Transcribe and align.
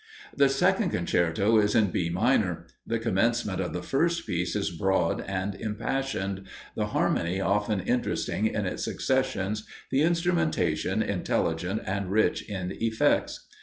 The 0.35 0.49
second 0.49 0.89
concerto 0.89 1.59
is 1.59 1.75
in 1.75 1.91
B 1.91 2.09
minor. 2.09 2.65
The 2.87 2.97
commencement 2.97 3.61
of 3.61 3.71
the 3.71 3.83
first 3.83 4.25
piece 4.25 4.55
is 4.55 4.71
broad 4.71 5.21
and 5.27 5.53
impassioned; 5.53 6.47
the 6.75 6.87
harmony 6.87 7.39
often 7.39 7.81
interesting 7.81 8.47
in 8.47 8.65
its 8.65 8.83
successions; 8.83 9.63
the 9.91 10.01
instrumentation 10.01 11.03
intelligent 11.03 11.83
and 11.85 12.09
rich 12.09 12.41
in 12.49 12.71
effects. 12.81 13.45